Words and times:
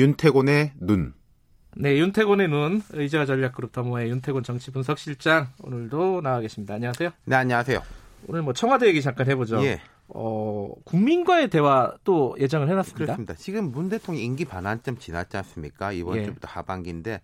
윤태곤의 0.00 0.72
눈. 0.80 1.12
네, 1.76 1.98
윤태곤의 1.98 2.48
눈, 2.48 2.80
의자 2.92 3.26
전략그룹 3.26 3.70
더모의 3.70 4.08
윤태곤 4.08 4.44
정치분석실장 4.44 5.48
오늘도 5.62 6.22
나와 6.22 6.40
계십니다. 6.40 6.72
안녕하세요. 6.72 7.10
네, 7.26 7.36
안녕하세요. 7.36 7.82
오늘 8.26 8.40
뭐 8.40 8.54
청와대 8.54 8.86
얘기 8.86 9.02
잠깐 9.02 9.28
해보죠. 9.28 9.62
예. 9.62 9.82
어, 10.08 10.72
국민과의 10.84 11.50
대화 11.50 11.92
또 12.02 12.34
예정을 12.40 12.70
해놨습니다. 12.70 13.04
그렇습니다. 13.04 13.34
지금 13.34 13.72
문 13.72 13.90
대통령 13.90 14.24
임기 14.24 14.46
반환점 14.46 14.96
지났지 14.96 15.36
않습니까? 15.36 15.92
이번 15.92 16.16
예. 16.16 16.24
주부터 16.24 16.48
하반기인데 16.48 17.20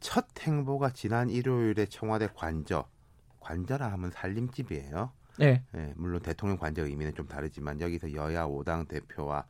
첫 0.00 0.26
행보가 0.40 0.90
지난 0.90 1.30
일요일에 1.30 1.86
청와대 1.86 2.28
관저, 2.34 2.84
관저라 3.40 3.90
하면 3.92 4.10
살림집이에요. 4.10 5.10
네. 5.38 5.62
네. 5.72 5.94
물론 5.96 6.20
대통령 6.20 6.58
관저 6.58 6.84
의미는 6.84 7.14
좀 7.14 7.26
다르지만 7.26 7.80
여기서 7.80 8.12
여야 8.12 8.46
5당 8.46 8.88
대표와 8.88 9.46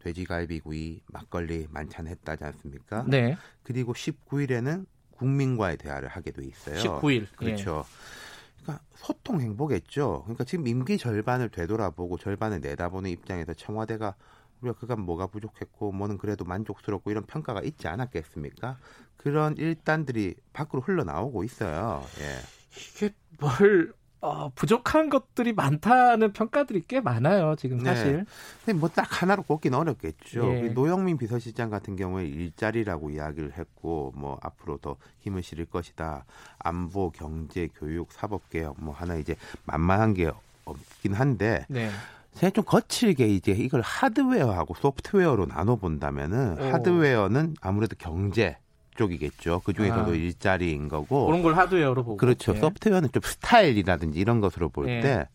돼지갈비구이, 0.00 1.02
막걸리 1.06 1.68
만찬 1.70 2.06
했다지 2.06 2.44
않습니까? 2.44 3.04
네. 3.06 3.36
그리고 3.62 3.92
19일에는 3.92 4.86
국민과의 5.12 5.76
대화를 5.76 6.08
하게 6.08 6.30
돼 6.30 6.44
있어요. 6.44 6.76
19일. 6.76 7.26
그렇죠. 7.36 7.84
예. 7.86 8.62
그러니까 8.62 8.84
소통 8.94 9.40
행보겠죠. 9.40 10.22
그러니까 10.24 10.44
지금 10.44 10.66
임기 10.66 10.98
절반을 10.98 11.50
되돌아보고 11.50 12.18
절반을 12.18 12.60
내다보는 12.60 13.10
입장에서 13.10 13.54
청와대가 13.54 14.14
우리가 14.60 14.78
그간 14.78 15.00
뭐가 15.00 15.26
부족했고 15.26 15.92
뭐는 15.92 16.18
그래도 16.18 16.44
만족스럽고 16.44 17.10
이런 17.10 17.24
평가가 17.24 17.62
있지 17.62 17.88
않았겠습니까? 17.88 18.78
그런 19.16 19.56
일단들이 19.56 20.34
밖으로 20.52 20.82
흘러나오고 20.82 21.44
있어요. 21.44 22.04
예. 22.20 22.38
이게 22.76 23.14
뭘 23.38 23.92
어, 24.22 24.50
부족한 24.54 25.08
것들이 25.08 25.52
많다는 25.54 26.32
평가들이 26.32 26.84
꽤 26.86 27.00
많아요, 27.00 27.54
지금 27.56 27.78
네. 27.78 27.84
사실. 27.94 28.26
네. 28.66 28.72
뭐 28.74 28.90
딱 28.90 29.22
하나로 29.22 29.42
꼽기는 29.44 29.78
어렵겠죠. 29.78 30.54
예. 30.56 30.62
노영민 30.68 31.16
비서실장 31.16 31.70
같은 31.70 31.96
경우에 31.96 32.26
일자리라고 32.26 33.10
이야기를 33.10 33.56
했고, 33.56 34.12
뭐 34.16 34.38
앞으로 34.42 34.76
더 34.78 34.96
힘을 35.20 35.42
실을 35.42 35.64
것이다. 35.64 36.24
안보, 36.58 37.10
경제, 37.10 37.68
교육, 37.78 38.12
사법개혁, 38.12 38.76
뭐 38.78 38.94
하나 38.94 39.14
이제 39.16 39.36
만만한 39.64 40.12
게 40.14 40.30
없긴 40.66 41.14
한데, 41.14 41.64
네. 41.68 41.88
제가 42.34 42.50
좀 42.50 42.64
거칠게 42.64 43.26
이제 43.26 43.52
이걸 43.52 43.80
하드웨어하고 43.80 44.74
소프트웨어로 44.74 45.46
나눠 45.46 45.76
본다면은 45.76 46.72
하드웨어는 46.72 47.56
아무래도 47.60 47.96
경제, 47.98 48.56
쪽이겠죠. 49.00 49.62
그 49.64 49.72
중에서도 49.72 50.10
아. 50.10 50.14
일자리인 50.14 50.88
거고. 50.88 51.26
그런 51.26 51.42
걸 51.42 51.56
하드웨어로 51.56 52.04
보고. 52.04 52.16
그렇죠. 52.18 52.52
네. 52.52 52.60
소프트웨어는 52.60 53.10
좀 53.12 53.22
스타일이라든지 53.24 54.20
이런 54.20 54.40
것으로 54.40 54.68
볼때 54.68 55.00
네. 55.00 55.28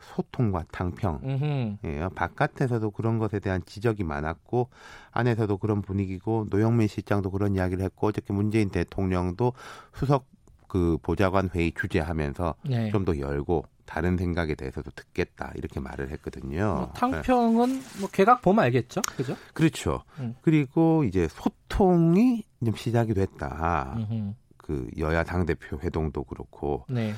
소통과 0.00 0.64
탕평. 0.70 1.78
예, 1.84 2.08
바깥에서도 2.14 2.90
그런 2.92 3.18
것에 3.18 3.40
대한 3.40 3.60
지적이 3.66 4.04
많았고 4.04 4.68
안에서도 5.10 5.56
그런 5.58 5.82
분위기고 5.82 6.46
노영민 6.50 6.86
실장도 6.86 7.32
그런 7.32 7.56
이야기를 7.56 7.84
했고 7.84 8.06
어저께 8.06 8.32
문재인 8.32 8.70
대통령도 8.70 9.52
수석 9.94 10.26
그 10.68 10.98
보좌관 11.02 11.50
회의 11.54 11.72
주재하면서 11.72 12.54
네. 12.68 12.90
좀더 12.90 13.18
열고 13.18 13.64
다른 13.86 14.18
생각에 14.18 14.54
대해서도 14.54 14.90
듣겠다 14.90 15.50
이렇게 15.56 15.80
말을 15.80 16.10
했거든요. 16.10 16.74
뭐 16.74 16.92
탕평은 16.94 17.82
뭐 18.00 18.08
개각 18.12 18.42
보면 18.42 18.64
알겠죠, 18.66 19.00
그죠? 19.16 19.34
그렇죠. 19.54 20.02
음. 20.18 20.36
그리고 20.42 21.04
이제 21.04 21.26
소통이 21.28 22.44
좀 22.64 22.74
시작이 22.74 23.14
됐다. 23.14 23.94
음흠. 23.96 24.34
그 24.56 24.88
여야 24.98 25.24
당 25.24 25.46
대표 25.46 25.78
회동도 25.78 26.24
그렇고. 26.24 26.84
네. 26.88 27.12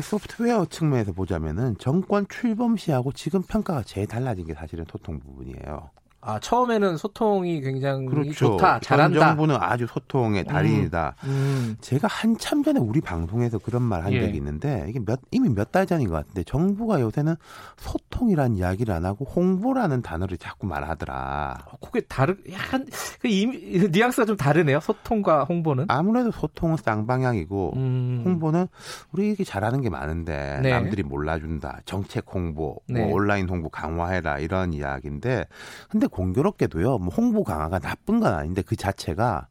소프트웨어 0.00 0.66
측면에서 0.66 1.12
보자면은 1.12 1.76
정권 1.78 2.26
출범 2.28 2.76
시하고 2.76 3.12
지금 3.12 3.42
평가가 3.42 3.82
제일 3.82 4.06
달라진 4.06 4.46
게 4.46 4.54
사실은 4.54 4.84
소통 4.88 5.18
부분이에요. 5.18 5.90
아 6.22 6.38
처음에는 6.38 6.96
소통이 6.98 7.60
굉장히 7.62 8.06
그렇죠. 8.06 8.32
좋다, 8.32 8.80
잘한다. 8.80 9.20
정부는 9.28 9.56
아주 9.58 9.86
소통의 9.86 10.44
달인이다. 10.44 11.14
음, 11.24 11.28
음. 11.30 11.76
제가 11.80 12.08
한참 12.08 12.62
전에 12.62 12.78
우리 12.78 13.00
방송에서 13.00 13.58
그런 13.58 13.82
말 13.82 14.00
한 14.00 14.12
적이 14.12 14.24
예. 14.24 14.28
있는데 14.30 14.86
이게 14.88 15.00
몇 15.04 15.20
이미 15.30 15.48
몇 15.48 15.70
달 15.70 15.86
전인 15.86 16.08
것 16.08 16.14
같은데 16.16 16.42
정부가 16.42 17.00
요새는 17.00 17.36
소통이란 17.76 18.56
이야기를 18.56 18.92
안 18.92 19.04
하고 19.04 19.24
홍보라는 19.24 20.02
단어를 20.02 20.36
자꾸 20.36 20.66
말하더라. 20.66 21.58
어, 21.70 21.76
그게 21.80 22.00
다르 22.00 22.34
약간 22.52 22.86
그 23.20 23.28
이미 23.28 23.88
뉘앙스가 23.88 24.26
좀 24.26 24.36
다르네요. 24.36 24.80
소통과 24.80 25.44
홍보는 25.44 25.86
아무래도 25.88 26.30
소통은 26.32 26.76
쌍방향이고 26.76 27.72
음. 27.76 28.22
홍보는 28.24 28.66
우리 29.12 29.30
이게 29.30 29.44
잘하는 29.44 29.80
게 29.80 29.90
많은데 29.90 30.60
네. 30.62 30.70
남들이 30.70 31.02
몰라준다. 31.02 31.80
정책 31.84 32.26
홍보, 32.34 32.60
뭐 32.64 32.80
네. 32.88 33.04
뭐 33.04 33.14
온라인 33.14 33.48
홍보 33.48 33.68
강화해라 33.68 34.38
이런 34.38 34.72
이야기인데 34.72 35.46
근데 35.88 36.06
공교롭게도요, 36.10 36.98
뭐 36.98 37.14
홍보 37.14 37.44
강화가 37.44 37.78
나쁜 37.78 38.20
건 38.20 38.34
아닌데 38.34 38.62
그 38.62 38.76
자체가 38.76 39.48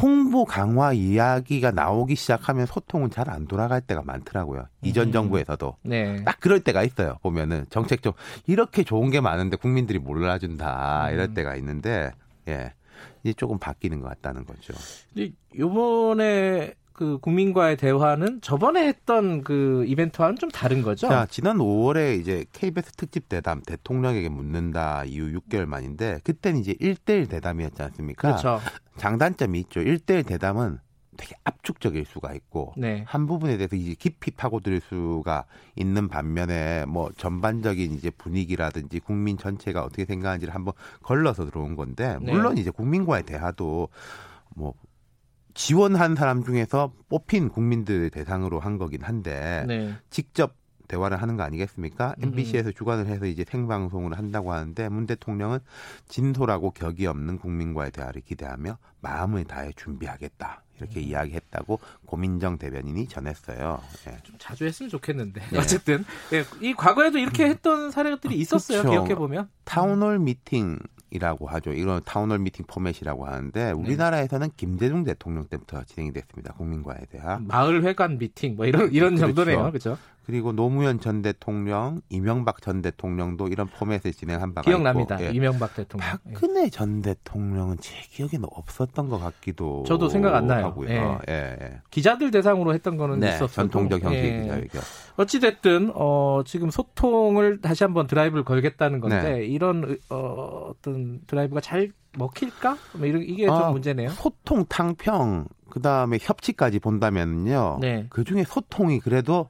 홍보 0.00 0.46
강화 0.46 0.92
이야기가 0.94 1.70
나오기 1.70 2.14
시작하면 2.14 2.64
소통은 2.66 3.10
잘 3.10 3.28
안 3.28 3.46
돌아갈 3.46 3.82
때가 3.82 4.02
많더라고요. 4.02 4.66
이전 4.82 5.08
음. 5.08 5.12
정부에서도. 5.12 5.76
네. 5.82 6.24
딱 6.24 6.40
그럴 6.40 6.60
때가 6.60 6.82
있어요. 6.82 7.18
보면은 7.22 7.66
정책적 7.68 8.16
이렇게 8.46 8.84
좋은 8.84 9.10
게 9.10 9.20
많은데 9.20 9.56
국민들이 9.56 9.98
몰라준다. 9.98 11.10
이럴 11.10 11.26
음. 11.26 11.34
때가 11.34 11.56
있는데, 11.56 12.10
예. 12.48 12.72
이제 13.22 13.32
조금 13.34 13.58
바뀌는 13.58 14.00
것 14.00 14.08
같다는 14.08 14.44
거죠. 14.44 14.72
이번에 15.54 16.72
그 16.92 17.18
국민과의 17.18 17.76
대화는 17.76 18.40
저번에 18.40 18.86
했던 18.86 19.42
그 19.42 19.84
이벤트와는 19.86 20.36
좀 20.36 20.50
다른 20.50 20.82
거죠? 20.82 21.08
자, 21.08 21.26
지난 21.26 21.58
5월에 21.58 22.20
이제 22.20 22.44
KBS 22.52 22.92
특집 22.92 23.28
대담 23.28 23.62
대통령에게 23.62 24.28
묻는다 24.28 25.04
이후 25.04 25.40
6개월 25.40 25.66
만인데 25.66 26.20
그때는 26.24 26.60
이제 26.60 26.74
1대1 26.74 27.28
대담이었지 27.28 27.82
않습니까? 27.82 28.28
그렇죠. 28.28 28.60
장단점이 28.96 29.58
있죠. 29.60 29.80
1대1 29.80 30.26
대담은 30.26 30.78
되게 31.16 31.34
압축적일 31.44 32.04
수가 32.06 32.32
있고 32.34 32.72
네. 32.76 33.04
한 33.06 33.26
부분에 33.26 33.56
대해서 33.56 33.76
이제 33.76 33.94
깊이 33.98 34.30
파고들 34.30 34.80
수가 34.80 35.44
있는 35.76 36.08
반면에 36.08 36.86
뭐 36.86 37.10
전반적인 37.16 37.92
이제 37.92 38.10
분위기라든지 38.10 38.98
국민 38.98 39.36
전체가 39.36 39.82
어떻게 39.82 40.04
생각하는지를 40.04 40.54
한번 40.54 40.72
걸러서 41.02 41.44
들어온 41.44 41.76
건데 41.76 42.16
네. 42.20 42.32
물론 42.32 42.54
네. 42.54 42.62
이제 42.62 42.70
국민과의 42.70 43.24
대화도 43.24 43.88
뭐 44.56 44.74
지원한 45.54 46.14
사람 46.14 46.44
중에서 46.44 46.92
뽑힌 47.08 47.48
국민들 47.48 48.10
대상으로 48.10 48.60
한 48.60 48.78
거긴 48.78 49.02
한데 49.02 49.64
네. 49.66 49.94
직접 50.10 50.54
대화를 50.88 51.22
하는 51.22 51.36
거 51.36 51.42
아니겠습니까? 51.42 52.14
MBC에서 52.20 52.70
음. 52.70 52.74
주관을 52.74 53.06
해서 53.06 53.24
이제 53.26 53.44
생방송을 53.48 54.18
한다고 54.18 54.52
하는데 54.52 54.88
문 54.90 55.06
대통령은 55.06 55.58
진솔하고 56.08 56.72
격이 56.72 57.06
없는 57.06 57.38
국민과의 57.38 57.92
대화를 57.92 58.20
기대하며 58.22 58.76
마음을 59.00 59.44
다해 59.44 59.72
준비하겠다. 59.74 60.62
이렇게 60.78 61.00
음. 61.00 61.04
이야기했다고 61.04 61.80
고민정 62.06 62.58
대변인이 62.58 63.06
전했어요. 63.08 63.80
네. 64.04 64.18
좀 64.22 64.36
자주 64.38 64.66
했으면 64.66 64.90
좋겠는데 64.90 65.40
네. 65.50 65.58
어쨌든 65.58 66.04
네, 66.30 66.44
이 66.60 66.74
과거에도 66.74 67.18
이렇게 67.18 67.46
했던 67.46 67.90
사례들이 67.90 68.34
있었어요. 68.36 68.82
기억해 68.82 69.14
보면 69.14 69.48
town 69.64 70.18
hall 70.18 70.78
미팅이라고 71.12 71.46
하죠. 71.46 71.72
이런 71.72 72.00
town 72.04 72.21
hall 72.21 72.38
미팅 72.38 72.64
포맷이라고 72.66 73.26
하는데 73.26 73.64
네. 73.66 73.70
우리나라에서는 73.72 74.48
네. 74.48 74.54
김대중 74.56 75.04
대통령 75.04 75.44
때부터 75.46 75.84
진행이 75.84 76.12
됐습니다. 76.12 76.54
국민과의 76.54 77.00
대화 77.10 77.46
마을 77.46 77.84
회관 77.84 78.18
미팅 78.18 78.56
뭐 78.56 78.64
이런 78.66 78.90
이런 78.92 79.14
그렇죠. 79.16 79.26
정도네요. 79.34 79.70
그렇죠. 79.70 79.98
그리고 80.24 80.52
노무현 80.52 81.00
전 81.00 81.20
대통령, 81.20 82.00
이명박 82.08 82.62
전 82.62 82.80
대통령도 82.80 83.48
이런 83.48 83.66
포맷을 83.66 84.12
진행한 84.12 84.54
바가 84.54 84.70
기억납니다. 84.70 85.16
있고, 85.16 85.26
예. 85.26 85.30
이명박 85.30 85.74
대통령. 85.74 86.08
박근혜 86.08 86.70
전 86.70 87.02
대통령은 87.02 87.76
제 87.80 87.94
기억에는 88.10 88.48
없었던 88.50 89.08
것 89.08 89.18
같기도 89.18 89.84
저도 89.86 90.08
생각 90.08 90.34
안 90.34 90.46
나요. 90.46 90.66
하고요. 90.66 90.88
예. 90.88 91.22
예. 91.28 91.56
예. 91.60 91.80
기자들 91.90 92.30
대상으로 92.30 92.72
했던 92.74 92.96
거는 92.96 93.18
네, 93.20 93.28
있었어도 93.28 93.52
전통적 93.52 94.02
형식의 94.02 94.30
예. 94.30 94.42
기자회견. 94.42 94.82
어찌 95.16 95.40
됐든 95.40 95.92
어, 95.94 96.42
지금 96.44 96.70
소통을 96.70 97.60
다시 97.60 97.84
한번 97.84 98.06
드라이브를 98.06 98.44
걸겠다는 98.44 99.00
건데 99.00 99.22
네. 99.22 99.44
이런 99.44 99.98
어, 100.08 100.70
어떤 100.70 101.20
드라이브가 101.26 101.60
잘 101.60 101.92
먹힐까? 102.16 102.76
뭐 102.96 103.06
이런 103.06 103.22
이게 103.22 103.48
아, 103.48 103.58
좀 103.58 103.72
문제네요. 103.72 104.10
소통, 104.10 104.64
탕평, 104.68 105.46
그 105.70 105.80
다음에 105.80 106.18
협치까지 106.20 106.78
본다면요. 106.78 107.78
네. 107.80 108.06
그 108.10 108.24
중에 108.24 108.44
소통이 108.44 109.00
그래도 109.00 109.48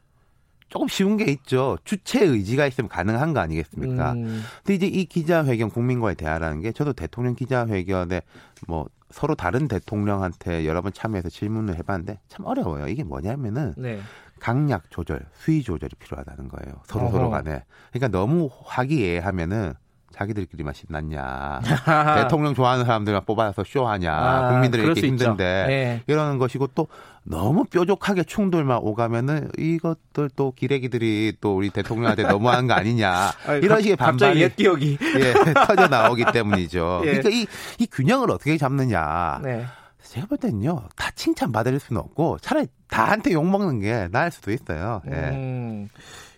조금 0.72 0.88
쉬운 0.88 1.18
게 1.18 1.24
있죠. 1.24 1.76
주체 1.84 2.24
의지가 2.24 2.66
있으면 2.66 2.88
가능한 2.88 3.34
거 3.34 3.40
아니겠습니까? 3.40 4.12
음. 4.14 4.42
근데 4.64 4.74
이제 4.74 4.86
이 4.86 5.04
기자회견 5.04 5.68
국민과의 5.68 6.16
대화라는 6.16 6.62
게 6.62 6.72
저도 6.72 6.94
대통령 6.94 7.34
기자회견에 7.34 8.22
뭐 8.66 8.86
서로 9.10 9.34
다른 9.34 9.68
대통령한테 9.68 10.64
여러 10.64 10.80
번 10.80 10.90
참여해서 10.94 11.28
질문을 11.28 11.76
해봤는데 11.76 12.20
참 12.28 12.46
어려워요. 12.46 12.88
이게 12.88 13.04
뭐냐면은 13.04 13.74
네. 13.76 14.00
강약 14.40 14.84
조절, 14.88 15.26
수위 15.34 15.62
조절이 15.62 15.94
필요하다는 15.96 16.48
거예요. 16.48 16.80
서로. 16.86 17.10
서로 17.10 17.28
간에. 17.28 17.64
그러니까 17.92 18.08
너무 18.08 18.48
화기애애하면은 18.64 19.74
자기들끼리만 20.12 20.74
신났냐. 20.74 21.60
대통령 22.22 22.54
좋아하는 22.54 22.84
사람들만 22.84 23.24
뽑아서 23.24 23.64
쇼하냐. 23.64 24.12
아, 24.12 24.52
국민들이 24.52 24.82
이렇게 24.82 25.00
힘든데. 25.06 25.64
네. 25.66 26.02
이러는 26.06 26.38
것이고 26.38 26.68
또 26.74 26.88
너무 27.24 27.64
뾰족하게 27.64 28.24
충돌만 28.24 28.78
오가면은 28.78 29.50
이것들 29.58 30.30
또 30.34 30.52
기레기들이 30.52 31.34
또 31.40 31.56
우리 31.56 31.70
대통령한테 31.70 32.24
너무하는 32.24 32.66
거 32.66 32.74
아니냐. 32.74 33.32
아니, 33.46 33.60
이런 33.64 33.80
식의 33.80 33.96
반발이 33.96 34.40
옛 34.40 34.56
기억이 34.56 34.98
예, 35.16 35.54
터져 35.66 35.88
나오기 35.88 36.24
때문이죠. 36.32 37.02
예. 37.04 37.06
그러니까 37.06 37.30
이, 37.30 37.46
이 37.78 37.86
균형을 37.86 38.30
어떻게 38.30 38.56
잡느냐. 38.56 39.40
네. 39.42 39.64
제가 40.02 40.26
볼 40.26 40.36
때는요, 40.36 40.88
다 40.96 41.10
칭찬 41.14 41.52
받을 41.52 41.78
수는 41.78 42.02
없고, 42.02 42.38
차라리 42.42 42.66
다한테 42.88 43.32
욕 43.32 43.46
먹는 43.46 43.80
게 43.80 44.08
나을 44.10 44.30
수도 44.30 44.50
있어요. 44.50 45.00
예. 45.06 45.12
음. 45.12 45.88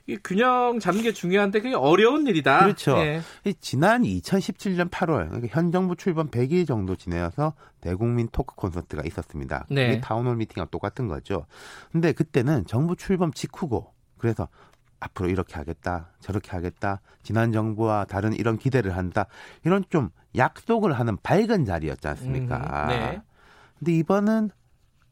이 0.07 0.19
균형 0.23 0.79
잡는 0.81 1.03
게 1.03 1.13
중요한데 1.13 1.61
그게 1.61 1.75
어려운 1.75 2.27
일이다. 2.27 2.65
그렇죠. 2.65 2.99
예. 2.99 3.23
지난 3.61 4.03
2017년 4.03 4.91
8월 4.91 5.29
그러니까 5.29 5.49
현 5.51 5.73
정부 5.73 5.97
출범 5.97 6.29
100일 6.29 6.67
정도 6.67 6.95
지나서 6.95 7.55
대국민 7.81 8.29
토크 8.31 8.55
콘서트가 8.55 9.03
있었습니다. 9.07 9.67
네. 9.71 10.01
town 10.01 10.19
hall 10.19 10.37
미팅하고 10.37 10.71
똑같은 10.71 11.09
거죠. 11.09 11.47
근데 11.91 12.13
그때는 12.13 12.67
정부 12.67 12.97
출범 12.97 13.33
직후고 13.33 13.95
그래서 14.19 14.49
앞으로 15.01 15.29
이렇게 15.29 15.55
하겠다, 15.55 16.11
저렇게 16.21 16.51
하겠다, 16.51 17.01
지난 17.23 17.53
정부와 17.53 18.05
다른 18.05 18.33
이런 18.33 18.57
기대를 18.57 18.97
한다, 18.97 19.27
이런 19.65 19.85
좀 19.91 20.11
약속을 20.37 20.93
하는 20.95 21.17
밝은 21.23 21.65
자리였지 21.65 22.09
않습니까? 22.09 22.85
음, 22.85 22.89
네. 22.89 23.21
근데 23.79 23.93
이번은 23.93 24.51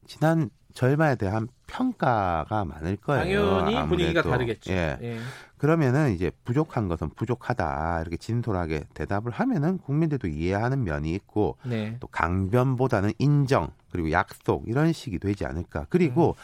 지난 0.06 0.50
절반에 0.72 1.16
대한 1.16 1.48
평가가 1.72 2.66
많을 2.66 2.96
거예요. 2.96 3.22
당연히 3.24 3.76
아무래도. 3.76 3.88
분위기가 3.88 4.22
다르겠죠. 4.22 4.72
예. 4.72 4.98
예. 5.00 5.18
그러면은 5.56 6.12
이제 6.12 6.30
부족한 6.44 6.88
것은 6.88 7.10
부족하다 7.10 8.00
이렇게 8.02 8.16
진솔하게 8.18 8.84
대답을 8.94 9.32
하면은 9.32 9.78
국민들도 9.78 10.28
이해하는 10.28 10.84
면이 10.84 11.12
있고 11.14 11.56
네. 11.64 11.96
또 12.00 12.08
강변보다는 12.08 13.12
인정 13.18 13.70
그리고 13.90 14.10
약속 14.10 14.64
이런 14.66 14.92
식이 14.92 15.18
되지 15.18 15.46
않을까. 15.46 15.86
그리고 15.88 16.36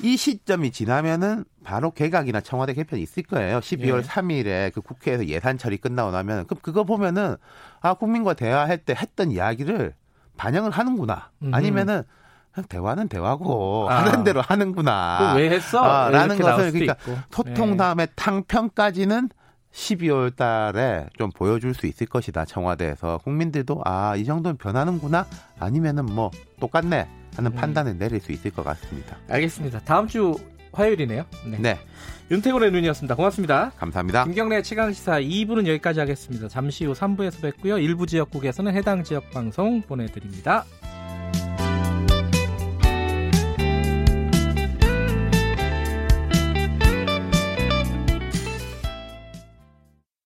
음. 0.00 0.06
이 0.06 0.16
시점이 0.16 0.70
지나면은 0.70 1.44
바로 1.64 1.90
개각이나 1.90 2.40
청와대 2.40 2.72
개편이 2.72 3.02
있을 3.02 3.24
거예요. 3.24 3.58
12월 3.58 3.98
예. 3.98 4.02
3일에 4.02 4.72
그 4.72 4.80
국회에서 4.80 5.26
예산 5.26 5.58
처리 5.58 5.78
끝나고 5.78 6.10
나면 6.12 6.46
그럼 6.46 6.60
그거 6.62 6.84
보면은 6.84 7.36
아 7.80 7.94
국민과 7.94 8.34
대화할 8.34 8.78
때 8.78 8.94
했던 8.96 9.32
이야기를 9.32 9.94
반영을 10.36 10.70
하는구나. 10.70 11.30
아니면은 11.52 12.02
대화는 12.68 13.08
대화고 13.08 13.88
아. 13.90 14.04
하는 14.04 14.24
대로 14.24 14.40
하는구나. 14.40 15.34
왜 15.36 15.50
했어? 15.50 15.82
아, 15.82 16.10
라는 16.10 16.38
것을 16.38 16.72
그러니까 16.72 16.96
있고. 17.00 17.16
소통 17.30 17.72
네. 17.72 17.76
다음에 17.76 18.06
탕평까지는 18.16 19.28
12월 19.72 20.34
달에 20.34 21.06
좀 21.16 21.30
보여줄 21.30 21.74
수 21.74 21.86
있을 21.86 22.06
것이다. 22.06 22.44
청와대에서 22.44 23.18
국민들도 23.18 23.82
아, 23.84 24.16
이 24.16 24.24
정도는 24.24 24.56
변하는구나. 24.56 25.26
아니면은 25.58 26.06
뭐 26.06 26.30
똑같네 26.58 27.08
하는 27.36 27.52
음. 27.52 27.56
판단을 27.56 27.98
내릴 27.98 28.20
수 28.20 28.32
있을 28.32 28.50
것 28.50 28.64
같습니다. 28.64 29.16
알겠습니다. 29.28 29.80
다음 29.80 30.08
주 30.08 30.34
화요일이네요. 30.72 31.24
네. 31.46 31.58
네. 31.58 31.78
윤태곤의 32.30 32.70
눈이었습니다. 32.70 33.16
고맙습니다. 33.16 33.72
감사합니다. 33.76 34.24
김경래 34.24 34.62
최강시사 34.62 35.20
2부는 35.20 35.66
여기까지 35.66 36.00
하겠습니다. 36.00 36.48
잠시 36.48 36.84
후 36.84 36.92
3부에서 36.92 37.42
뵙고요. 37.42 37.78
일부 37.78 38.06
지역국에서는 38.06 38.72
해당 38.74 39.02
지역 39.02 39.30
방송 39.30 39.82
보내드립니다. 39.82 40.64